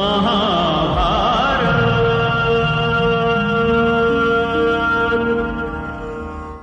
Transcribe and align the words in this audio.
Maha. 0.00 0.59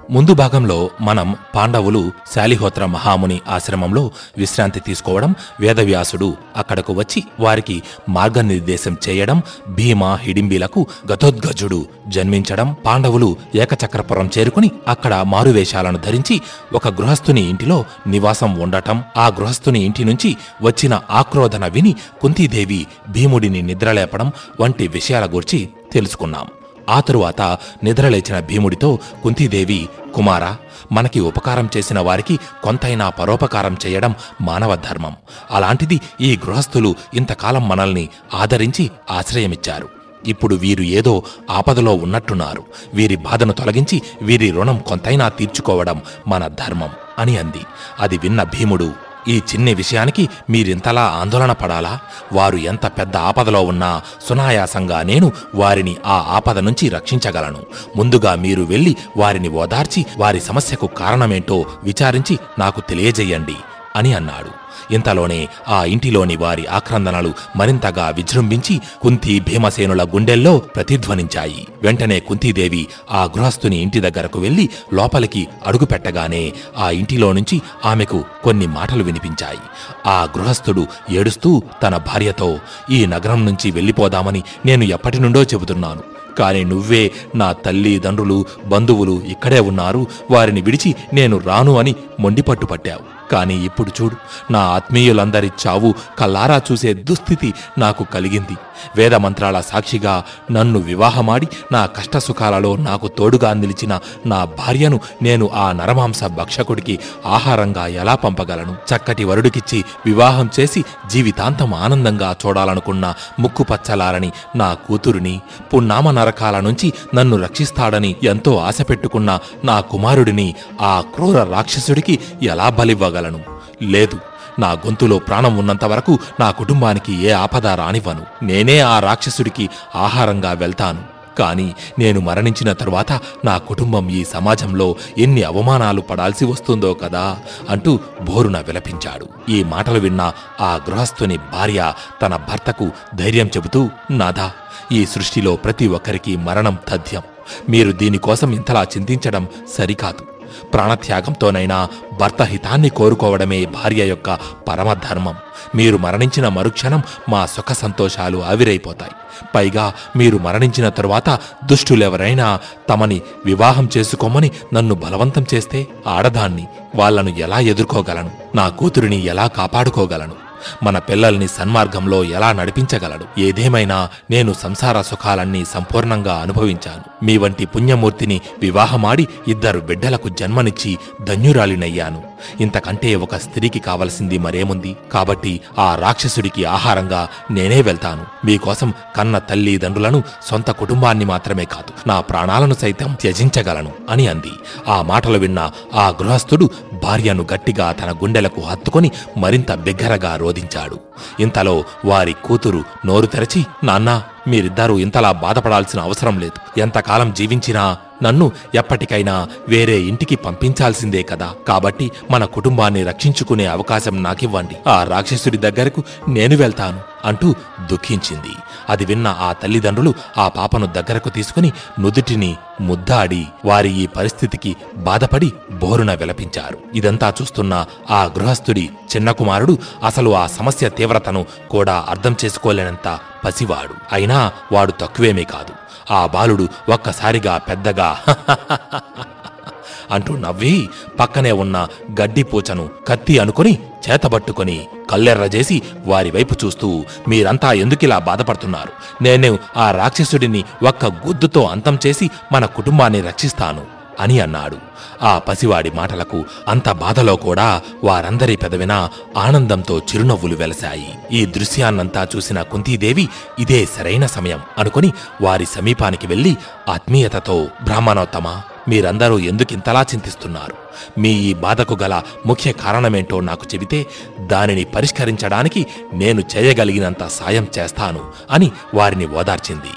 ముందు 0.09 0.33
భాగంలో 0.33 0.89
మనం 1.01 1.35
పాండవులు 1.55 2.11
శాలిహోత్ర 2.35 2.85
మహాముని 2.85 3.42
ఆశ్రమంలో 3.50 4.11
విశ్రాంతి 4.37 4.80
తీసుకోవడం 4.80 5.35
వేదవ్యాసుడు 5.59 6.37
అక్కడకు 6.57 6.93
వచ్చి 6.93 7.23
వారికి 7.39 7.83
మార్గనిర్దేశం 8.09 8.98
చేయడం 9.09 9.41
భీమ 9.70 10.16
హిడింబీలకు 10.16 10.88
గతోద్గజుడు 11.12 11.86
జన్మించడం 12.07 12.75
పాండవులు 12.86 13.38
ఏకచక్రపురం 13.55 14.30
చేరుకుని 14.38 14.71
అక్కడ 14.88 15.16
మారువేషాలను 15.16 15.98
ధరించి 15.98 16.42
ఒక 16.74 16.88
గృహస్థుని 16.88 17.50
ఇంటిలో 17.50 17.86
నివాసం 18.08 18.55
ఉండటం 18.60 19.04
ఆ 19.18 19.28
గృహస్థుని 19.28 19.86
ఇంటి 19.86 20.05
నుంచి 20.05 20.38
వచ్చిన 20.62 21.02
ఆక్రోధన 21.12 21.68
విని 21.68 21.96
కుంతీదేవి 22.21 22.88
భీముడిని 23.10 23.62
నిద్రలేపడం 23.62 24.32
వంటి 24.60 24.88
విషయాల 24.88 25.26
గురించి 25.26 25.70
తెలుసుకున్నాం. 25.94 26.48
ఆ 26.90 27.00
తరువాత 27.00 27.41
నిద్రలేచిన 27.84 28.40
భీముడితో 28.40 29.00
కుంతీదేవి 29.23 29.90
కుమారా 30.16 30.58
మనకి 30.91 31.20
ఉపకారం 31.20 31.70
చేసిన 31.78 32.00
వారికి 32.00 32.40
కొంతైనా 32.64 33.09
పరోపకారం 33.09 33.78
చేయడం 33.86 34.16
మానవ 34.41 34.76
ధర్మం. 34.76 35.16
అలాంటిది 35.52 36.02
ఈ 36.22 36.38
గృహస్థులు 36.38 36.95
ఇంతకాలం 37.14 37.68
మనల్ని 37.68 38.09
ఆదరించి 38.34 38.92
ఆశ్రయమిచ్చారు. 39.12 39.90
ఇప్పుడు 40.28 40.55
వీరు 40.55 40.84
ఏదో 40.84 41.23
ఆపదలో 41.52 41.94
ఉన్నట్టున్నారు. 41.95 42.64
వీరి 42.94 43.16
బాధను 43.16 43.54
తొలగించి 43.54 44.02
వీరి 44.22 44.52
రుణం 44.52 44.78
కొంతైనా 44.88 45.30
తీర్చుకోవడం 45.30 46.02
మన 46.28 46.48
ధర్మం 46.48 46.90
అని 47.20 47.38
అంది. 47.38 47.66
అది 48.00 48.17
విన్న 48.17 48.44
భీముడు 48.44 49.06
ఈ 49.27 49.38
చిన్ని 49.38 49.73
విషయానికి 49.73 50.30
మీరింతలా 50.49 51.02
ఆందోళన 51.02 51.52
పడాలా? 51.52 51.99
వారు 52.34 52.58
ఎంత 52.58 52.86
పెద్ద 52.86 53.17
ఆపదలో 53.17 53.62
ఉన్నా 53.62 54.02
సునాయాసంగా 54.30 55.02
నేను 55.02 55.31
వారిని 55.55 55.95
ఆ 56.05 56.26
ఆపద 56.30 56.59
నుంచి 56.59 56.90
రక్షించగలను. 56.90 57.59
ముందుగా 57.95 58.36
మీరు 58.36 58.64
వెళ్ళి 58.64 58.95
వారిని 59.17 59.48
ఓదార్చి 59.48 60.05
వారి 60.17 60.42
సమస్యకు 60.42 60.88
కారణమేంటో 60.88 61.66
విచారించి 61.83 62.39
నాకు 62.59 62.81
తెలియజేయండి 62.81 63.55
అని 63.95 64.14
అన్నాడు. 64.14 64.67
ఇంతలోనే 64.91 65.47
ఆ 65.67 65.83
ఇంటిలోని 65.83 66.35
వారి 66.35 66.67
ఆక్రందనలు 66.67 67.33
మరింతగా 67.55 68.09
విజృంభించి 68.09 68.81
కుంతి 69.02 69.39
భీమసేనుల 69.39 70.03
గుండెల్లో 70.03 70.57
ప్రతిధ్వనించాయి. 70.57 71.67
వెంటనే 71.81 72.19
కుంతీదేవి 72.19 72.88
ఆ 73.11 73.23
గృహస్థుని 73.23 73.81
ఇంటి 73.81 73.99
దగ్గరకు 73.99 74.39
వెళ్ళి 74.39 74.69
లోపలికి 74.93 75.47
అడుగుపెట్టగానే 75.65 76.53
ఆ 76.77 76.89
ఇంటిలో 76.89 77.33
నుంచి 77.33 77.61
ఆమెకు 77.85 78.23
కొన్ని 78.43 78.67
మాటలు 78.67 79.03
వినిపించాయి. 79.03 79.59
ఆ 80.08 80.27
గృహస్థుడు 80.38 80.88
ఏడుస్తూ 81.09 81.63
తన 81.83 81.97
భార్యతో 81.97 82.59
ఈ 82.91 83.05
నగరం 83.05 83.45
నుంచి 83.45 83.71
వెళ్ళిపోదామని 83.71 84.43
నేను 84.65 84.83
ఎప్పటి 84.83 85.19
నుండో 85.21 85.43
చెబుతున్నాను. 85.43 86.17
కానీ 86.38 86.63
నువ్వే 86.63 87.11
నా 87.35 87.52
తల్లిదండ్రులు 87.52 88.45
బంధువులు 88.65 89.21
ఇక్కడే 89.27 89.59
ఉన్నారు. 89.59 90.08
వారిని 90.31 90.61
విడిచి 90.61 90.95
నేను 91.13 91.38
రాను 91.38 91.77
అని 91.77 91.95
మొండిపట్టు 92.20 92.66
పట్టావు. 92.66 93.06
కానీ 93.32 93.56
ఇప్పుడు 93.66 93.92
చూడు 94.02 94.16
నా 94.54 94.60
ఆత్మీయులందరి 94.60 95.52
చావు 95.64 95.90
కల్లారా 96.20 96.62
చూసే 96.72 96.94
దుస్థితి 96.94 97.54
నాకు 97.78 98.04
కలిగింది. 98.04 98.56
వేదమంత్రాల 98.96 99.58
సాక్షిగా 99.62 100.14
నన్ను 100.52 100.80
వివాహమాడి 100.80 101.48
నా 101.72 101.82
కష్టసుఖాలలో 101.86 102.72
నాకు 102.76 103.08
తోడుగా 103.08 103.54
నిలిచిన 103.54 103.94
నా 104.26 104.40
భార్యను 104.60 105.00
నేను 105.22 105.45
ఆ 105.56 105.66
నరమాంస 105.72 106.23
భక్షకుడికి 106.23 106.95
ఆహారంగా 107.26 107.86
ఎలా 108.02 108.16
పంపగలను? 108.16 108.73
చక్కటి 108.90 109.23
వరుడికిచ్చి 109.23 109.80
వివాహం 110.06 110.50
చేసి 110.60 110.84
జీవితాంతం 111.10 111.73
ఆనందంగా 111.73 112.30
చూడాలనుకున్న 112.45 113.06
ముక్కుపచ్చలారని 113.40 114.32
నా 114.56 114.70
కూతురిని 114.73 115.36
పున్నామ 115.73 116.12
నరకాల 116.12 116.60
నుంచి 116.60 116.94
నన్ను 117.16 117.38
రక్షిస్తాడని 117.38 118.16
ఎంతో 118.23 118.54
ఆశ 118.58 118.82
పెట్టుకున్న 118.82 119.40
నా 119.64 119.78
కుమారుడిని 119.80 120.48
ఆ 120.82 120.94
క్రూర 121.16 121.44
రాక్షసుడికి 121.44 122.07
ఎలా 122.44 122.70
బలివ్వగలను? 122.70 123.40
లేదు 123.82 124.20
నా 124.60 124.72
గొంతులో 124.72 125.20
ప్రాణం 125.20 125.58
ఉన్నంత 125.58 125.86
వరకు 125.86 126.20
నా 126.40 126.52
కుటుంబానికి 126.52 127.23
ఏ 127.23 127.32
ఆపద 127.32 127.68
రానివ్వను. 127.68 128.45
నేనే 128.45 128.79
ఆ 128.79 129.00
రాక్షసుడికి 129.00 129.69
ఆహారంగా 129.95 130.51
వెళ్తాను. 130.51 131.18
కాని 131.38 131.73
నేను 132.00 132.19
మరణించిన 132.19 132.73
తరువాత 132.73 133.12
నా 133.45 133.57
కుటుంబం 133.57 134.09
ఈ 134.09 134.25
సమాజంలో 134.25 134.95
ఎన్ని 135.18 135.44
అవమానాలు 135.44 136.01
పడాల్సి 136.01 136.45
వస్తుందో 136.45 136.94
కదా 136.94 137.38
అంటూ 137.69 138.00
బోరున 138.22 138.59
విలపించాడు. 138.59 139.28
ఈ 139.50 139.63
మాటలు 139.63 140.00
విన్న 140.00 140.34
ఆ 140.62 140.79
గృహస్థుని 140.89 141.38
భార్య 141.38 141.94
తన 142.22 142.35
భర్తకు 142.35 142.89
ధైర్యం 143.16 143.47
చెబుతూ 143.47 143.89
నాదా 144.12 144.51
ఈ 144.91 145.06
సృష్టిలో 145.06 145.56
ప్రతి 145.56 145.88
ఒక్కరికి 145.88 146.38
మరణం 146.38 146.78
తథ్యం. 146.88 147.22
మీరు 147.69 147.91
దీనికోసం 147.91 148.51
ఇంతలా 148.51 148.84
చింతించడం 148.84 149.47
సరికాదు. 149.78 150.36
ప్రాణత్యాగంతోనైనా 150.73 151.89
భర్త 152.19 152.41
హితాన్ని 152.41 152.89
కోరుకోవడమే 152.89 153.65
భార్య 153.65 154.05
యొక్క 154.05 154.37
పరమధర్మం. 154.67 155.35
మీరు 155.75 155.97
మరణించిన 155.97 156.47
మరుక్షణం 156.47 157.03
మా 157.29 157.45
సుఖ 157.45 157.71
సంతోషాలు 157.71 158.37
ఆవిరైపోతాయి. 158.37 159.11
పైగా 159.55 159.93
మీరు 160.15 160.37
మరణించిన 160.37 160.89
తరువాత 160.89 161.29
దుష్టులెవరైనా 161.65 162.59
తమని 162.89 163.21
వివాహం 163.45 163.89
చేసుకోమని 163.97 164.51
నన్ను 164.73 164.95
బలవంతం 164.95 165.45
చేస్తే 165.53 165.87
ఆడదాన్ని 166.07 166.67
వాళ్ళను 166.95 167.29
ఎలా 167.29 167.59
ఎదుర్కోగలను? 167.59 168.31
నా 168.55 168.69
కూతురిని 168.69 169.25
ఎలా 169.25 169.47
కాపాడుకోగలను? 169.47 170.46
మన 170.84 170.97
పిల్లల్ని 170.97 171.47
సన్మార్గంలో 171.47 172.23
ఎలా 172.23 172.51
నడిపించగలడు? 172.51 173.40
ఏదేమైనా 173.40 174.09
నేను 174.31 174.53
సంసార 174.53 175.01
సుఖాలన్నీ 175.01 175.66
సంపూర్ణంగా 175.66 176.35
అనుభవించాను. 176.35 177.25
మీ 177.25 177.38
వంటి 177.38 177.66
పుణ్యమూర్తిని 177.66 178.41
వివాహమాడి 178.62 179.28
ఇద్దరు 179.47 179.79
బిడ్డలకు 179.79 180.29
జన్మనిచ్చి 180.29 180.97
ధన్యురాలినయ్యాను. 181.23 182.23
ఇంతకంటే 182.61 183.15
ఒక 183.15 183.35
స్త్రీకి 183.35 183.79
కావలసింది 183.79 184.37
మరేముంది? 184.37 184.97
కాబట్టి 185.11 185.61
ఆ 185.79 185.95
రాక్షసుడికి 185.95 186.65
ఆహారంగా 186.65 187.27
నేనే 187.51 187.81
వెళ్తాను. 187.81 188.25
మీకోసం 188.45 188.93
కన్న 189.15 189.37
తల్లిదండ్రులను 189.37 190.23
సొంత 190.45 190.71
కుటుంబాన్ని 190.71 191.25
మాత్రమే 191.25 191.65
కాదు 191.65 192.07
నా 192.07 192.21
ప్రాణాలను 192.21 192.73
సైతం 192.73 193.17
త్యజించగలను 193.21 193.91
అని 194.09 194.27
అంది. 194.27 194.51
ఆ 194.87 195.01
మాటలు 195.01 195.37
విన్న 195.37 195.71
ఆ 195.93 196.07
గృహస్థుడు 196.09 196.69
భార్యను 197.03 197.47
గట్టిగా 197.53 197.91
తన 197.91 198.11
గుండెలకు 198.11 198.61
హత్తుకొని 198.61 199.11
మరింత 199.37 199.71
బిగ్గరగా 199.71 200.35
రోధించాడు. 200.35 200.99
ఇంతలో 201.39 201.83
వారి 202.05 202.35
కూతురు 202.45 202.83
నోరు 203.05 203.25
తెరచి 203.25 203.65
నాన్నా 203.83 204.23
మీరిద్దరూ 204.47 204.99
ఇంతలా 204.99 205.31
బాధపడాల్సిన 205.31 205.99
అవసరం 205.99 206.39
లేదు. 206.39 206.79
ఎంతకాలం 206.79 207.33
జీవించినా 207.33 207.97
నన్ను 208.23 208.51
ఎప్పటికైనా 208.75 209.47
వేరే 209.67 210.00
ఇంటికి 210.00 210.35
పంపించాల్సిందే 210.35 211.23
కదా. 211.23 211.53
కాబట్టి 211.67 212.11
మన 212.31 212.45
కుటుంబాన్ని 212.45 213.03
రక్షించుకునే 213.03 213.66
అవకాశం 213.66 214.23
నాకివ్వండి. 214.23 214.89
ఆ 214.89 215.03
రాక్షసుడి 215.03 215.57
దగ్గరకు 215.57 216.03
నేను 216.27 216.56
వెళ్తాను 216.57 217.00
అంటూ 217.25 217.56
దుఃఖించింది. 217.91 218.56
అది 218.89 219.06
విన్న 219.06 219.27
ఆ 219.39 219.53
తల్లిదండ్రులు 219.53 220.13
ఆ 220.38 220.47
పాపను 220.47 220.85
దగ్గరకు 220.85 221.29
తీసుకుని 221.29 221.72
నుదుటిని 222.00 222.56
ముద్దాడి 222.81 223.47
వారి 223.66 223.89
ఈ 223.89 224.07
పరిస్థితికి 224.07 224.75
బాధపడి 224.97 225.53
బోరున 225.72 226.13
విలపించారు. 226.13 226.77
ఇదంతా 226.94 227.33
చూస్తున్న 227.41 227.85
ఆ 228.11 228.23
గృహస్థుడి 228.23 228.89
చిన్న 229.16 229.31
కుమారుడు 229.31 229.77
అసలు 230.06 230.35
ఆ 230.35 230.47
సమస్య 230.47 230.89
తీవ్రతను 230.89 231.45
కూడా 231.69 232.06
అర్థం 232.09 232.35
చేసుకోలేనంత 232.45 233.19
పసివాడు. 233.45 233.95
అయినా 234.11 234.51
వాడు 234.72 234.91
తక్కువేమీ 234.91 235.44
కాదు. 235.44 235.73
ఆ 236.13 236.25
బాలుడు 236.25 236.67
ఒక్కసారిగా 236.89 237.57
పెద్దగా 237.57 238.06
అంటూ 240.12 240.38
నవ్వి 240.38 240.90
పక్కనే 241.19 241.51
ఉన్న 241.51 241.88
గడ్డి 242.22 242.44
పూచను 242.44 242.90
కత్తి 243.07 243.40
అనుకుని 243.40 243.79
చేతబట్టుకొని 244.09 244.88
కల్లెర్రజేసి 245.09 245.81
వారి 246.06 246.31
వైపు 246.31 246.56
చూస్తూ 246.66 247.06
మీరంతా 247.28 247.73
ఎందుకిలా 247.73 248.19
బాధపడుతున్నారు? 248.19 248.91
నేను 249.22 249.59
ఆ 249.77 249.92
రాక్షసుడిని 249.92 250.63
ఒక్క 250.83 251.06
గుద్దుతో 251.06 251.63
అంతం 251.63 252.00
చేసి 252.07 252.30
మన 252.51 252.65
కుటుంబాన్ని 252.65 253.21
రక్షిస్తాను. 253.21 253.96
అని 254.19 254.39
అన్నాడు. 254.39 254.77
ఆ 255.21 255.39
పసివాడి 255.39 255.91
మాటలకు 255.91 256.45
అంత 256.67 256.91
బాధలో 256.91 257.35
కూడా 257.35 257.81
వారందరి 258.03 258.55
పెదవిన 258.55 259.09
ఆనందంతో 259.37 259.99
చిరునవ్వులు 259.99 260.55
వెలశాయి. 260.55 261.13
ఈ 261.31 261.45
దృశ్యాన్నంతా 261.45 262.27
చూసిన 262.35 262.61
కుంతీదేవి 262.61 263.29
ఇదే 263.59 263.85
సరైన 263.85 264.25
సమయం 264.25 264.61
అనుకుని 264.77 265.13
వారి 265.41 265.65
సమీపానికి 265.65 266.27
వెళ్ళి 266.27 266.57
ఆత్మీయతతో 266.89 267.67
బ్రాహ్మణోత్తమ 267.83 268.61
మీరందరూ 268.87 269.39
ఎందుకింతలా 269.39 270.01
చింతిస్తున్నారు? 270.01 270.73
మీ 271.19 271.29
ఈ 271.29 271.53
బాధకు 271.53 271.97
గల 272.01 272.21
ముఖ్య 272.45 272.71
కారణమేంటో 272.71 273.39
నాకు 273.39 273.65
చెబితే 273.73 274.05
దానిని 274.41 274.83
పరిష్కరించడానికి 274.83 275.85
నేను 276.13 276.43
చేయగలిగినంత 276.55 277.27
సాయం 277.27 277.67
చేస్తాను 277.79 278.23
అని 278.51 278.71
వారిని 278.93 279.27
ఓదార్చింది. 279.27 279.93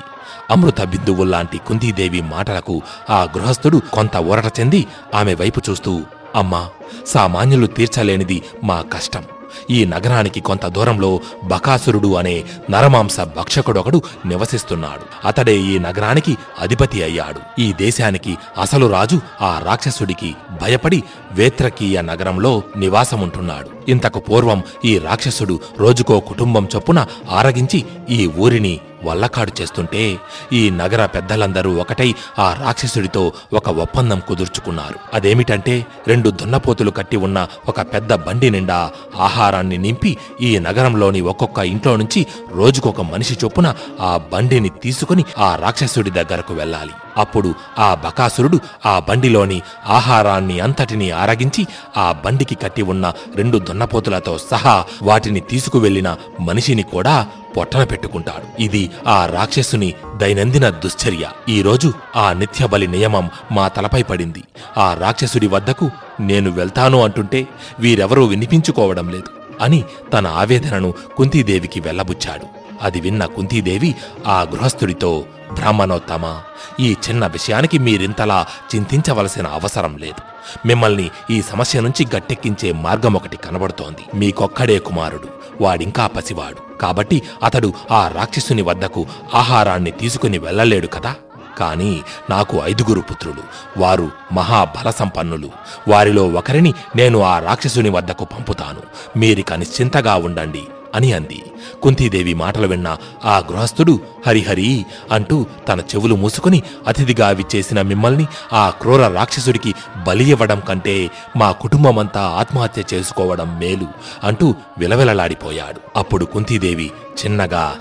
అమృత 0.51 0.83
బిందువుల్లాంటి 0.83 1.59
కుందీదేవి 1.59 2.21
మాటలకు 2.21 2.83
ఆ 3.11 3.23
గృహస్థుడు 3.23 3.83
కొంత 3.93 4.17
ఊరట 4.17 4.61
చెంది 4.61 4.87
ఆమె 5.15 5.35
వైపు 5.35 5.61
చూస్తూ 5.71 6.01
అమ్మా 6.37 6.69
సామాన్యులు 7.07 7.67
తీర్చలేనిది 7.67 8.43
మా 8.65 8.83
కష్టం. 8.83 9.25
ఈ 9.71 9.85
నగరానికి 9.85 10.41
కొంత 10.41 10.67
దూరంలో 10.67 11.21
బకాసురుడు 11.45 12.15
అనే 12.15 12.45
నరమాంస 12.71 13.21
భక్షకుడొకడు 13.21 14.03
నివసిస్తున్నాడు. 14.27 15.27
అతడే 15.27 15.57
ఈ 15.57 15.79
నగరానికి 15.79 16.37
అధిపతి 16.61 17.03
అయ్యాడు. 17.03 17.61
ఈ 17.61 17.73
దేశానికి 17.73 18.39
అసలు 18.61 18.87
రాజు 18.87 19.21
ఆ 19.41 19.63
రాక్షసుడికి 19.65 20.35
భయపడి 20.63 21.03
వేత్రకీయ 21.33 22.01
నగరంలో 22.01 22.63
నివాసముంటున్నాడు. 22.77 23.91
ఇంతకు 23.91 24.21
పూర్వం 24.21 24.63
ఈ 24.85 24.99
రాక్షసుడు 24.99 25.61
రోజుకో 25.79 26.21
కుటుంబం 26.21 26.69
చొప్పున 26.77 27.07
ఆరగించి 27.31 27.85
ఈ 28.11 28.27
ఊరిని 28.27 28.81
వల్లకాడు 29.05 29.53
చేస్తుంటే 29.61 30.19
ఈ 30.53 30.71
నగర 30.71 31.07
పెద్దలందరూ 31.07 31.77
ఒకటై 31.77 32.15
ఆ 32.39 32.53
రాక్షసుడితో 32.53 33.33
ఒక 33.53 33.69
ఒప్పందం 33.69 34.23
కుదుర్చుకున్నారు. 34.29 34.95
అదేమిటంటే 35.15 35.87
రెండు 36.09 36.31
దున్నపోతులు 36.31 36.91
కట్టి 36.91 37.17
ఉన్న 37.17 37.49
ఒక 37.69 37.81
పెద్ద 37.81 38.13
బండి 38.13 38.51
నిండా 38.51 38.91
ఆహారాన్ని 39.19 39.79
నింపి 39.79 40.17
ఈ 40.41 40.59
నగరంలోని 40.59 41.21
ఒక్కొక్క 41.21 41.59
ఇంట్లో 41.59 41.97
నుంచి 41.97 42.27
రోజుకొక 42.55 43.01
మనిషి 43.01 43.39
చొప్పున 43.45 43.75
ఆ 44.01 44.21
బండిని 44.33 44.69
తీసుకుని 44.69 45.25
ఆ 45.39 45.57
రాక్షసుడి 45.57 46.11
దగ్గరకు 46.11 46.55
వెళ్ళాలి. 46.55 46.93
అప్పుడు 47.21 47.51
ఆ 47.79 47.89
బకాసురుడు 48.05 48.59
ఆ 48.87 48.95
బండిలోని 49.09 49.59
ఆహారాన్ని 49.89 50.61
అంతటిని 50.61 51.11
ఆరగించి 51.23 51.63
ఆ 51.97 52.07
బండికి 52.25 52.55
కట్టి 52.55 52.83
ఉన్న 52.83 53.13
రెండు 53.37 53.59
దున్నపోతులతో 53.59 54.39
సహా 54.51 54.85
వాటిని 55.03 55.41
తీసుకువెళ్ళిన 55.41 56.09
మనిషిని 56.41 56.83
కూడా 56.83 57.27
పొట్టన 57.57 57.85
పెట్టుకుంటాడు. 57.85 58.63
ఇది 58.63 58.83
ఆ 59.07 59.27
రాక్షసుని 59.27 59.95
దైనందిన 60.17 60.69
దుశ్చర్య. 60.69 61.25
ఈ 61.49 61.63
రోజు 61.63 61.93
ఆ 62.17 62.33
నిత్యబలి 62.33 62.87
నియమం 62.87 63.31
మా 63.53 63.65
తలపై 63.69 64.03
పడింది. 64.03 64.43
ఆ 64.79 64.95
రాక్షసుడి 64.95 65.47
వద్దకు 65.47 65.91
నేను 66.21 66.51
వెళ్తాను 66.51 67.03
అంటుంటే 67.03 67.41
వీరెవరూ 67.81 68.25
వినిపించుకోవడం 68.27 69.09
లేదు 69.09 69.31
అని 69.65 69.81
తన 70.13 70.27
ఆవేదనను 70.27 70.95
కుంతీదేవికి 71.17 71.81
వెళ్ళబుచ్చాడు. 71.81 72.60
అది 72.83 73.01
విన్న 73.01 73.25
కుంతీదేవి 73.25 73.95
ఆ 74.27 74.43
గృహస్థుడితో 74.43 75.25
బ్రాహ్మణోత్తమ 75.53 76.41
ఈ 76.81 76.97
చిన్న 77.09 77.27
విషయానికి 77.27 77.79
మీరింతలా 77.79 78.47
చింతించవలసిన 78.75 79.47
అవసరం 79.47 79.97
లేదు. 79.97 80.21
మిమ్మల్ని 80.69 81.11
ఈ 81.31 81.43
సమస్య 81.43 81.81
నుంచి 81.81 82.07
గట్టెక్కించే 82.17 82.73
మార్గం 82.73 83.15
ఒకటి 83.15 83.37
కనబడుతోంది. 83.37 84.19
మీకొక్కడే 84.19 84.79
కుమారుడు 84.79 85.29
వాడింకా 85.61 86.07
పసివాడు. 86.07 86.79
కాబట్టి 86.81 87.23
అతడు 87.43 87.73
ఆ 87.91 88.09
రాక్షసుని 88.09 88.63
వద్దకు 88.63 89.07
ఆహారాన్ని 89.35 89.91
తీసుకుని 89.91 90.39
వెళ్ళలేడు 90.39 90.87
కదా? 90.87 91.15
కానీ 91.59 92.01
నాకు 92.31 92.61
ఐదుగురు 92.65 93.01
పుత్రులు. 93.01 93.43
వారు 93.81 94.11
మహాబలసంపన్నులు. 94.33 95.51
వారిలో 95.89 96.29
ఒకరిని 96.29 96.75
నేను 96.97 97.23
ఆ 97.23 97.39
రాక్షసుని 97.39 97.89
వద్దకు 97.89 98.25
పంపుతాను. 98.25 98.83
మీరిక 99.19 99.53
నిశ్చింతగా 99.53 100.15
ఉండండి. 100.15 100.65
అని 100.95 101.13
అంది. 101.13 101.43
కుంతీదేవి 101.83 102.35
మాటలు 102.35 102.67
విన్న 102.67 102.97
ఆ 103.25 103.39
గృహస్థుడు 103.39 104.01
హరిహరి 104.27 104.85
అంటూ 105.11 105.47
తన 105.69 105.81
చెవులు 105.81 106.15
మూసుకుని 106.15 106.63
అతిథిగా 106.87 107.31
విచ్చేసిన 107.31 107.83
మిమ్మల్ని 107.83 108.27
ఆ 108.53 108.71
క్రూర 108.71 109.09
రాక్షసుడికి 109.09 109.75
బలి 110.07 110.31
ఇవ్వడం 110.31 110.61
కంటే 110.69 111.11
మా 111.37 111.53
కుటుంబమంతా 111.53 112.21
ఆత్మహత్య 112.21 112.85
చేసుకోవడం 112.95 113.59
మేలు 113.59 113.89
అంటూ 114.25 114.55
విలవిలలాడిపోయాడు. 114.79 115.81
అప్పుడు 115.99 116.25
కుంతీదేవి 116.25 116.91
చిన్నగా 117.21 117.77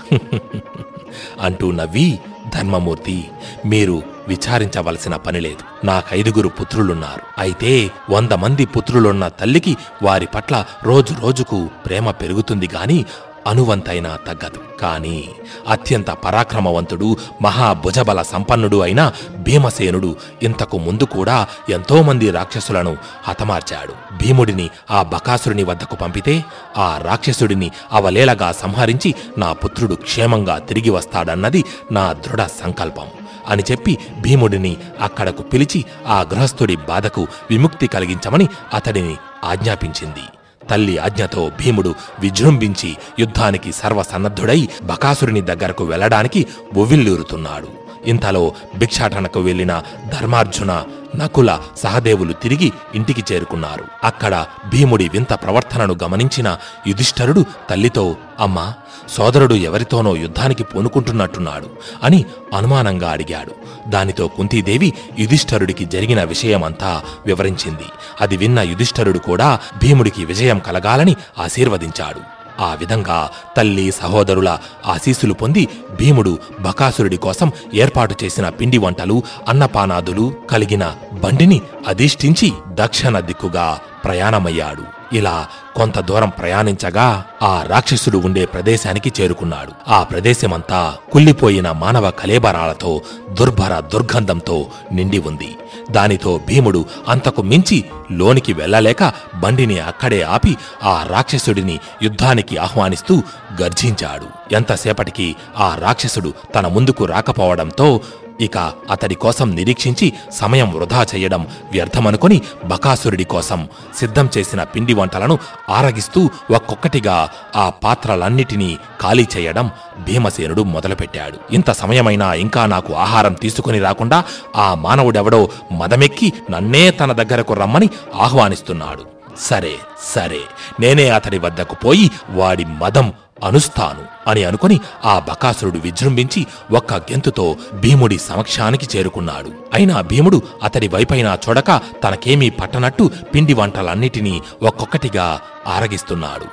అంటూ 1.40 1.70
నవ్వి 1.70 2.18
ధర్మమూర్తి 2.48 3.28
మీరు 3.66 4.02
విచారించవలసిన 4.28 5.16
పనిలేదు 5.16 5.86
నాకైదుగురు 5.86 6.48
పుత్రులున్నారు. 6.48 7.22
అయితే 7.38 7.90
వంద 8.10 8.32
మంది 8.32 8.64
పుత్రులున్న 8.64 9.28
తల్లికి 9.28 9.76
వారి 10.02 10.26
పట్ల 10.26 10.64
రోజు 10.82 11.14
రోజుకు 11.20 11.70
ప్రేమ 11.86 12.10
పెరుగుతుంది 12.10 12.68
గాని 12.74 13.06
అనువంతైనా 13.46 14.18
తగ్గదు. 14.26 14.80
కాని 14.80 15.28
అత్యంత 15.68 16.10
పరాక్రమవంతుడు 16.10 17.16
మహాభుజబల 17.42 18.22
సంపన్నుడు 18.22 18.80
అయిన 18.80 19.12
భీమసేనుడు 19.38 20.16
ఇంతకు 20.42 20.78
ముందు 20.78 21.04
కూడా 21.04 21.46
ఎంతోమంది 21.70 22.30
రాక్షసులను 22.30 22.96
హతమార్చాడు. 23.28 23.92
భీముడిని 23.92 24.70
ఆ 24.90 25.02
బకాసురుని 25.02 25.64
వద్దకు 25.64 25.96
పంపితే 25.96 26.44
ఆ 26.78 27.00
రాక్షసుడిని 27.02 27.70
అవలేలగా 27.92 28.52
సంహరించి 28.52 29.14
నా 29.38 29.52
పుత్రుడు 29.52 29.94
క్షేమంగా 29.94 30.58
తిరిగి 30.58 30.90
వస్తాడన్నది 30.90 31.64
నా 31.92 32.12
దృఢ 32.12 32.42
సంకల్పం 32.42 33.06
అని 33.48 33.62
చెప్పి 33.70 33.98
భీముడిని 34.20 34.76
అక్కడకు 35.00 35.42
పిలిచి 35.42 35.84
ఆ 36.06 36.20
గృహస్థుడి 36.20 36.76
బాధకు 36.76 37.26
విముక్తి 37.50 37.86
కలిగించమని 37.86 38.48
అతడిని 38.74 39.16
ఆజ్ఞాపించింది. 39.44 40.39
తల్లి 40.70 40.98
ఆజ్ఞతో 40.98 41.44
భీముడు 41.60 41.92
విజృంభించి 42.20 42.90
యుద్ధానికి 43.18 43.72
సర్వసన్నద్ధుడై 43.72 44.60
బకాసురుని 44.84 45.44
దగ్గరకు 45.50 45.84
వెళ్ళడానికి 45.84 46.42
బొవ్విల్లూరుతున్నాడు 46.74 47.70
ఇంతలో 48.06 48.52
భిక్షాటనకు 48.78 49.40
వెళ్ళిన 49.40 49.82
ధర్మార్జున 50.08 50.84
నకుల 51.16 51.58
సహదేవులు 51.76 52.32
తిరిగి 52.32 52.72
ఇంటికి 52.94 53.34
చేరుకున్నారు. 53.34 53.84
అక్కడ 54.04 54.46
భీముడి 54.68 55.08
వింత 55.08 55.32
ప్రవర్తనను 55.32 55.96
గమనించిన 56.02 56.58
యుధిష్ఠరుడు 56.86 57.44
తల్లితో 57.70 58.16
అమ్మా 58.40 58.74
సోదరుడు 59.08 59.54
ఎవరితోనో 59.54 60.16
యుద్ధానికి 60.16 60.64
పూనుకుంటున్నట్టున్నాడు 60.64 61.66
అని 62.02 62.24
అనుమానంగా 62.56 63.10
అడిగాడు. 63.10 63.54
దానితో 63.88 64.28
కుంతీదేవి 64.28 64.92
యుధిష్ఠరుడికి 65.18 65.84
జరిగిన 65.84 66.24
విషయమంతా 66.24 67.02
వివరించింది. 67.26 67.84
అది 68.20 68.36
విన్న 68.36 68.60
యుధిష్ఠరుడు 68.60 69.18
కూడా 69.18 69.58
భీముడికి 69.82 70.24
విజయం 70.24 70.58
కలగాలని 70.58 71.16
ఆశీర్వదించాడు. 71.38 72.39
ఆ 72.60 72.74
విధంగా 72.74 73.30
తల్లి 73.56 73.90
సహోదరుల 73.90 74.58
ఆశీస్సులు 74.86 75.34
పొంది 75.34 75.68
భీముడు 76.00 76.38
బకాసురుడి 76.60 77.16
కోసం 77.16 77.52
ఏర్పాటు 77.74 78.14
చేసిన 78.24 78.48
పిండి 78.48 78.78
వంటలు 78.78 79.22
అన్నపానాదులు 79.48 80.32
కలిగిన 80.50 80.94
బండిని 81.12 81.60
అధిష్ఠించి 81.88 82.52
దక్షిణ 82.68 83.20
దిక్కుగా 83.20 83.78
ప్రయాణమయ్యాడు. 84.04 85.00
ఇలా 85.16 85.46
కొంత 85.76 86.00
దూరం 86.00 86.28
ప్రయాణించగా 86.28 87.24
ఆ 87.42 87.64
రాక్షసుడు 87.66 88.18
ఉండే 88.18 88.44
ప్రదేశానికి 88.44 89.12
చేరుకున్నాడు. 89.20 89.72
ఆ 89.88 90.02
ప్రదేశమంతా 90.02 90.94
కుళ్ళిపోయిన 91.12 91.70
మానవ 91.70 92.10
కలేబరాలతో 92.10 93.00
దుర్భర 93.30 93.80
దుర్గంధంతో 93.80 94.66
నిండి 94.92 95.18
ఉంది. 95.18 95.56
దానితో 95.90 96.40
భీముడు 96.46 96.84
అంతకు 97.08 97.42
మించి 97.42 97.84
లోనికి 98.12 98.52
వెళ్ళలేక 98.52 99.12
బండిని 99.34 99.78
అక్కడే 99.80 100.22
ఆపి 100.22 100.56
ఆ 100.84 101.06
రాక్షసుడిని 101.06 101.78
యుద్ధానికి 102.02 102.56
ఆహ్వానిస్తూ 102.56 103.22
గర్జించాడు. 103.62 104.54
ఎంతసేపటికి 104.54 105.36
ఆ 105.58 105.74
రాక్షసుడు 105.74 106.32
తన 106.54 106.66
ముందుకు 106.66 107.04
రాకపోవడంతో 107.04 108.00
ఇక 108.40 108.58
అతడి 108.90 109.14
కోసం 109.14 109.54
నిరీక్షించి 109.54 110.12
సమయం 110.32 110.74
వృధా 110.74 111.06
చేయడం 111.14 111.46
వ్యర్థమనుకొని 111.72 112.42
బకాసురుడి 112.64 113.24
కోసం 113.24 113.68
సిద్ధం 113.98 114.28
చేసిన 114.38 114.62
పిండి 114.62 114.94
వంటలను 114.94 115.38
ఆరగిస్తూ 115.68 116.30
ఒక్కొక్కటిగా 116.50 117.28
ఆ 117.56 117.70
పాత్రలన్నిటినీ 117.84 118.78
ఖాళీ 119.00 119.28
చేయడం 119.36 119.70
భీమసేనుడు 119.98 120.62
మొదలుపెట్టాడు. 120.62 121.54
ఇంత 121.54 121.70
సమయమైనా 121.70 122.34
ఇంకా 122.34 122.66
నాకు 122.66 122.92
ఆహారం 122.94 123.32
తీసుకుని 123.32 123.78
రాకుండా 123.78 124.24
ఆ 124.56 124.74
మానవుడెవడో 124.74 125.48
మదమెక్కి 125.72 126.32
నన్నే 126.50 126.90
తన 126.90 127.12
దగ్గరకు 127.12 127.54
రమ్మని 127.54 127.88
ఆహ్వానిస్తున్నాడు. 128.14 129.04
సరే 129.38 129.74
సరే 130.14 130.40
నేనే 130.80 131.08
అతడి 131.08 131.38
వద్దకు 131.38 131.74
పోయి 131.74 132.10
వాడి 132.30 132.64
మదం 132.64 133.12
అనుస్తాను. 133.44 134.19
అని 134.30 134.44
అనుకుని 134.44 134.80
ఆ 135.04 135.18
బకాసురుడు 135.18 135.78
విజృంభించి 135.78 136.46
ఒక్క 136.72 136.94
గెంతుతో 136.94 137.56
భీముడి 137.80 138.18
సమక్షానికి 138.18 138.98
చేరుకున్నాడు. 138.98 139.50
అయినా 139.74 140.00
భీముడు 140.00 140.42
అతడి 140.62 140.88
వైపైనా 140.88 141.38
చూడక 141.48 141.80
తనకేమీ 142.04 142.50
పట్టనట్టు 142.50 143.10
పిండి 143.34 143.54
వంటలన్నిటినీ 143.54 144.40
ఒక్కొక్కటిగా 144.62 145.40
ఆరగిస్తున్నాడు. 145.66 146.44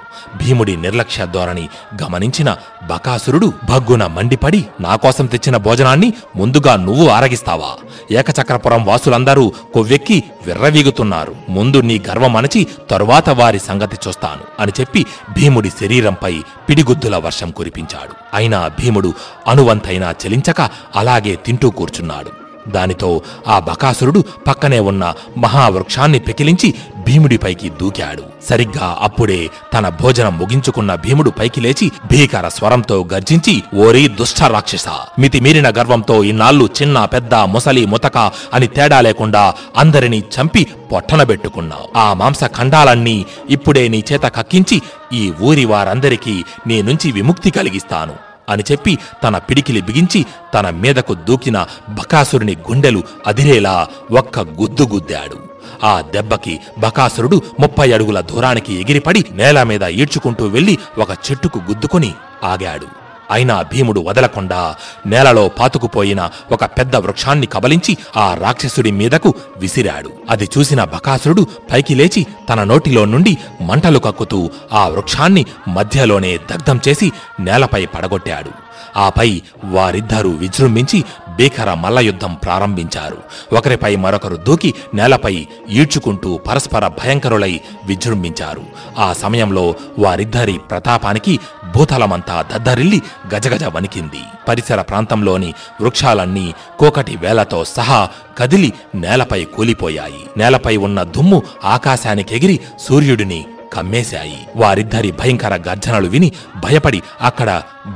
భీముడి 0.44 0.76
నిర్లక్ష్య 0.76 1.26
ధోరణి 1.26 1.70
గమనించిన 2.04 2.58
బకాసురుడు 2.88 3.54
భగ్గున 3.70 4.08
మండిపడి 4.08 4.66
నాకోసం 4.82 5.26
తెచ్చిన 5.26 5.58
భోజనాన్ని 5.58 6.14
ముందుగా 6.36 6.76
నువ్వు 6.76 7.08
ఆరగిస్తావా? 7.08 7.72
ఏకచక్రపురం 8.12 8.86
వాసులందరూ 8.86 9.54
కొవ్వెక్కి 9.74 10.24
విర్రవీగుతున్నారు. 10.46 11.36
ముందు 11.50 11.82
నీ 11.82 12.02
గర్వం 12.10 12.36
అణచి 12.36 12.68
తరువాత 12.90 13.30
వారి 13.30 13.60
సంగతి 13.60 13.98
చూస్తాను 14.08 14.62
అని 14.62 14.72
చెప్పి 14.80 15.06
భీముడి 15.34 15.70
శరీరంపై 15.70 16.42
పిడిగుద్దుల 16.70 17.18
వర్షం 17.18 17.52
కురి 17.52 17.67
కురిపించాడు. 17.68 18.14
అయినా 18.34 18.68
భీముడు 18.68 19.14
అనువంతైనా 19.48 20.16
చలించక 20.22 20.62
అలాగే 20.96 21.36
తింటూ 21.36 21.70
కూర్చున్నాడు. 21.70 22.47
దానితో 22.72 23.22
ఆ 23.48 23.60
బకాసురుడు 23.60 24.24
పక్కనే 24.48 24.80
ఉన్న 24.80 25.14
మహావృక్షాన్ని 25.38 26.20
పెకిలించి 26.20 26.74
భీముడిపైకి 27.08 27.70
దూకాడు. 27.70 28.24
సరిగ్గా 28.50 28.98
అప్పుడే 29.02 29.50
తన 29.74 29.90
భోజనం 29.90 30.38
ముగించుకున్న 30.38 30.96
భీముడు 30.96 31.30
పైకి 31.30 31.62
లేచి 31.62 31.92
భీకర 32.12 32.48
స్వరంతో 32.48 33.08
గర్జించి 33.14 33.64
ఓరి 33.76 34.08
దుష్ట 34.08 34.44
రాక్షస 34.44 34.88
మితిమీరిన 35.20 35.70
గర్వంతో 35.70 36.24
ఇన్నాళ్ళు 36.24 36.70
చిన్న 36.82 37.06
పెద్ద 37.06 37.34
ముసలి 37.36 37.86
ముతక 37.86 38.18
అని 38.54 38.68
తేడా 38.68 39.02
లేకుండా 39.02 39.54
అందరినీ 39.78 40.24
చంపి 40.36 40.68
పొట్టనబెట్టుకున్నావు 40.92 41.98
ఆ 41.98 42.14
మాంస 42.14 42.44
ఖండాలన్నీ 42.44 43.26
ఇప్పుడే 43.50 43.88
నీ 43.88 44.04
చేత 44.12 44.22
కక్కించి 44.22 44.82
ఈ 45.14 45.34
ఊరి 45.42 45.66
వారందరికీ 45.66 46.44
నీ 46.68 46.82
నుంచి 46.82 47.12
విముక్తి 47.12 47.52
కలిగిస్తాను. 47.52 48.16
అని 48.50 48.64
చెప్పి 48.72 48.98
తన 49.24 49.38
పిడికిలి 49.38 49.82
బిగించి 49.82 50.26
తన 50.54 50.70
మీదకు 50.70 51.14
దూకిన 51.14 51.58
బకాసురుని 51.90 52.56
గుండెలు 52.70 53.04
అదిరేలా 53.28 53.88
ఒక్క 54.12 54.40
గుద్దు 54.40 54.84
గుద్దాడు. 54.84 55.38
ఆ 55.84 56.02
దెబ్బకి 56.02 56.60
బకాసురుడు 56.80 57.42
ముప్పై 57.60 57.92
అడుగుల 57.92 58.20
దూరానికి 58.22 58.74
ఎగిరిపడి 58.82 59.26
నేల 59.32 59.64
మీద 59.64 59.82
ఈడ్చుకుంటూ 59.82 60.46
వెళ్ళి 60.46 60.78
ఒక 60.98 61.10
చెట్టుకు 61.32 61.62
గుద్దుకొని 61.70 62.12
ఆగాడు. 62.44 63.07
అయినా 63.32 63.62
భీముడు 63.62 64.02
వదలకుండా 64.02 64.76
నేలలో 65.06 65.48
పాతుకుపోయిన 65.48 66.30
ఒక 66.52 66.66
పెద్ద 66.66 66.96
వృక్షాన్ని 66.96 67.48
కబలించి 67.48 67.98
ఆ 68.18 68.34
రాక్షసుడి 68.34 68.92
మీదకు 68.92 69.34
విసిరాడు. 69.58 70.10
అది 70.30 70.50
చూసిన 70.58 70.84
బకాసురుడు 70.84 71.48
పైకి 71.72 71.96
లేచి 71.96 72.26
తన 72.50 72.64
నోటిలో 72.64 73.06
నుండి 73.06 73.38
మంటలు 73.62 74.00
కక్కుతూ 74.00 74.50
ఆ 74.74 74.88
వృక్షాన్ని 74.88 75.46
మధ్యలోనే 75.68 76.38
దగ్ధం 76.38 76.80
చేసి 76.88 77.12
నేలపై 77.40 77.86
పడగొట్టాడు. 77.86 78.68
ఆపై 78.98 79.42
వారిద్దరూ 79.64 80.30
విజృంభించి 80.30 81.04
భీకర 81.38 81.74
మల్లయుద్ధం 81.74 82.34
ప్రారంభించారు. 82.34 83.18
ఒకరిపై 83.56 83.96
మరొకరు 83.96 84.36
దూకి 84.36 84.74
నేలపై 84.94 85.48
ఈడ్చుకుంటూ 85.70 86.38
పరస్పర 86.38 86.88
భయంకరులై 86.88 87.62
విజృంభించారు. 87.86 88.64
ఆ 88.98 89.14
సమయంలో 89.14 89.76
వారిద్దరి 90.00 90.54
ప్రతాపానికి 90.54 91.40
భూతలమంతా 91.76 92.42
దద్దరిల్లి 92.42 93.02
గజగజ 93.36 93.64
వణికింది. 93.64 94.22
పరిసర 94.48 94.82
ప్రాంతంలోని 94.82 95.54
వృక్షాలన్నీ 95.82 96.54
కోకటి 96.80 97.18
వేలతో 97.18 97.66
సహా 97.66 98.10
కదిలి 98.38 98.74
నేలపై 98.96 99.44
కూలిపోయాయి. 99.44 100.24
నేలపై 100.38 100.78
ఉన్న 100.78 101.04
దుమ్ము 101.04 101.44
ఆకాశానికి 101.64 102.36
ఎగిరి 102.36 102.60
సూర్యుడిని 102.80 103.46
కమ్మేశాయి. 103.78 104.40
వారిద్దరి 104.56 105.12
భయంకర 105.12 105.56
గర్జనలు 105.70 106.08
విని 106.08 106.32
భయపడి 106.58 107.02
అక్కడ 107.22 107.50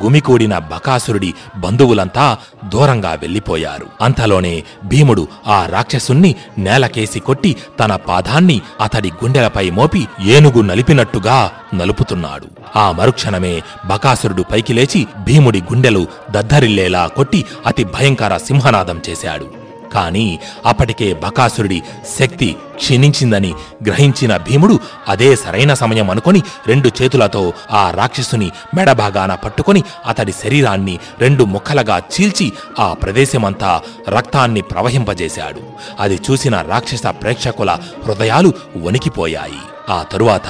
గుమికూడిన 0.04 0.58
బకాసురుడి 0.58 1.34
బంధువులంతా 1.58 2.38
దూరంగా 2.66 3.12
వెళ్ళిపోయారు 3.14 3.88
అంతలోనే 4.02 4.64
భీముడు 4.84 5.28
ఆ 5.48 5.66
రాక్షసుణ్ణి 5.66 6.36
నేలకేసి 6.58 7.20
కొట్టి 7.20 7.58
తన 7.80 7.96
పాదాన్ని 7.96 8.62
అతడి 8.82 9.10
గుండెలపై 9.24 9.70
మోపి 9.70 10.08
ఏనుగు 10.26 10.62
నలిపినట్టుగా 10.62 11.52
నలుపుతున్నాడు. 11.76 12.48
ఆ 12.76 12.92
మరుక్షణమే 12.92 13.62
బకాసురుడు 13.86 14.46
పైకి 14.52 14.74
లేచి 14.74 15.08
భీముడి 15.24 15.62
గుండెలు 15.62 16.08
దద్దరిల్లేలా 16.32 17.08
కొట్టి 17.08 17.46
అతి 17.66 17.84
భయంకర 17.84 18.38
సింహనాదం 18.38 19.02
చేశాడు. 19.10 19.61
కానీ 19.94 20.40
అప్పటికే 20.66 21.14
బకాసురుడి 21.14 21.82
శక్తి 22.20 22.56
క్షీణించిందని 22.76 23.54
గ్రహించిన 23.84 24.38
భీముడు 24.38 24.80
అదే 25.08 25.36
సరైన 25.36 25.74
సమయం 25.74 26.10
అనుకొని 26.10 26.42
రెండు 26.68 26.92
చేతులతో 27.02 27.54
ఆ 27.72 27.92
రాక్షసుని 27.92 28.52
మెడభాగాన 28.76 29.36
పట్టుకొని 29.36 29.84
అతడి 30.06 30.32
శరీరాన్ని 30.32 31.00
రెండు 31.20 31.44
ముక్కలుగా 31.44 31.98
చీల్చి 31.98 32.52
ఆ 32.80 32.94
ప్రదేశమంతా 32.94 33.82
రక్తాన్ని 34.10 34.62
ప్రవహింపజేశాడు. 34.62 35.62
అది 36.00 36.16
చూసిన 36.16 36.62
రాక్షస 36.62 37.06
ప్రేక్షకుల 37.22 37.78
హృదయాలు 38.06 38.54
వణికిపోయాయి. 38.78 39.62
ఆ 39.92 40.00
తరువాత 40.12 40.48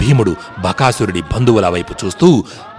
భీముడు 0.00 0.32
బకాసురుడి 0.58 1.22
బంధువుల 1.32 1.66
వైపు 1.68 1.94
చూస్తూ 2.02 2.28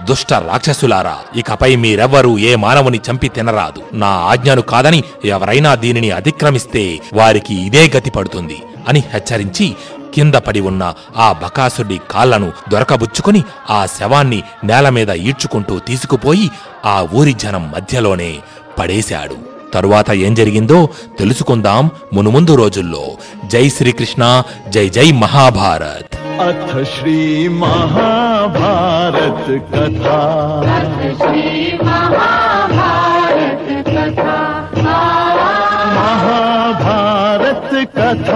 దుష్ట 0.10 0.34
రాక్షసులారా 0.34 1.16
ఇకపై 1.36 1.72
మీరెవ్వరూ 1.84 2.32
ఏ 2.50 2.54
మానవుని 2.56 3.00
చంపి 3.08 3.30
తినరాదు. 3.36 3.82
నా 3.94 4.12
ఆజ్ఞను 4.32 4.62
కాదని 4.74 5.02
ఎవరైనా 5.26 5.74
దీనిని 5.76 6.12
అతిక్రమిస్తే 6.12 6.86
వారికి 7.14 7.56
ఇదే 7.68 7.84
గతి 7.98 8.12
పడుతుంది 8.12 8.60
అని 8.88 9.04
హెచ్చరించి 9.14 9.68
కింద 10.16 10.36
పడి 10.48 10.62
ఉన్న 10.70 10.84
ఆ 11.18 11.28
బకాసుడి 11.44 11.98
కాళ్ళను 12.12 12.50
దొరకబుచ్చుకుని 12.72 13.42
ఆ 13.70 13.80
శవాన్ని 13.86 14.40
నేల 14.64 14.90
మీద 14.90 15.12
ఈడ్చుకుంటూ 15.28 15.76
తీసుకుపోయి 15.80 16.48
ఆ 16.86 16.98
ఊరి 17.14 17.34
జనం 17.44 17.64
మధ్యలోనే 17.72 18.32
పడేశాడు. 18.80 19.53
తరువాత 19.74 20.12
ఏం 20.12 20.34
జరిగిందో 20.34 20.90
తెలుసుకుందాం 21.20 21.92
మునుముందు 22.14 22.56
రోజుల్లో. 22.56 23.04
జై 23.46 23.70
శ్రీకృష్ణ 23.70 24.44
జై 24.70 24.90
జై 24.90 25.12
మహాభారత్. 25.12 26.18
అథ 26.42 26.84
శ్రీ 26.84 27.48
మహాభారత్ 27.48 28.12
కథ. 29.76 30.08
మహాభారత్ 35.96 37.88
కథ. 37.98 38.36